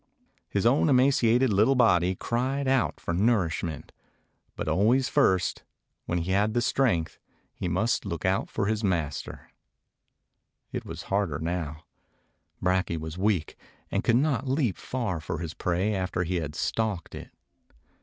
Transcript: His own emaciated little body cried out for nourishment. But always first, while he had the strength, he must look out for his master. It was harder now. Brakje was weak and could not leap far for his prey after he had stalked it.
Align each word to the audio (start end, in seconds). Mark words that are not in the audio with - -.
His 0.49 0.65
own 0.65 0.89
emaciated 0.89 1.53
little 1.53 1.75
body 1.75 2.15
cried 2.15 2.67
out 2.67 2.99
for 2.99 3.13
nourishment. 3.13 3.91
But 4.55 4.67
always 4.67 5.09
first, 5.09 5.61
while 6.07 6.17
he 6.17 6.31
had 6.31 6.55
the 6.55 6.61
strength, 6.63 7.19
he 7.53 7.67
must 7.67 8.03
look 8.03 8.25
out 8.25 8.49
for 8.49 8.65
his 8.65 8.83
master. 8.83 9.51
It 10.71 10.85
was 10.85 11.03
harder 11.13 11.37
now. 11.37 11.83
Brakje 12.59 12.97
was 12.97 13.19
weak 13.19 13.55
and 13.91 14.03
could 14.03 14.15
not 14.15 14.47
leap 14.47 14.75
far 14.79 15.21
for 15.21 15.37
his 15.37 15.53
prey 15.53 15.93
after 15.93 16.23
he 16.23 16.37
had 16.37 16.55
stalked 16.55 17.13
it. 17.13 17.29